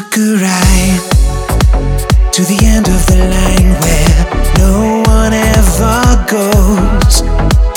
[0.00, 1.00] took a ride
[2.32, 4.18] to the end of the line where
[4.58, 7.22] no one ever goes.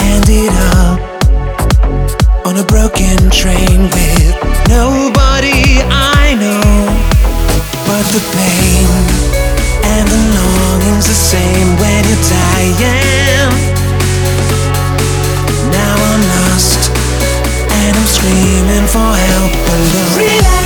[0.02, 0.50] Ended
[0.82, 0.98] up
[2.48, 4.34] on a broken train with
[4.66, 5.62] nobody
[5.94, 6.66] I know.
[7.86, 8.90] But the pain
[9.94, 13.54] and the longing's the same when you're dying.
[15.70, 16.82] Now I'm lost
[17.78, 20.57] and I'm screaming for help alone.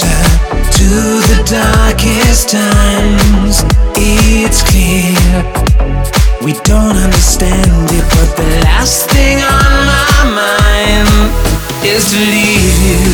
[0.00, 0.88] To
[1.30, 3.64] the darkest times.
[3.96, 5.42] It's clear
[6.42, 11.08] we don't understand it, but the last thing on my mind
[11.84, 13.04] is to leave you.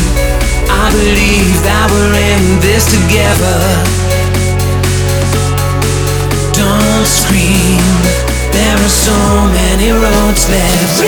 [0.69, 3.59] I believe that we're in this together.
[6.53, 7.81] Don't scream,
[8.53, 9.17] there are so
[9.51, 11.04] many roads left.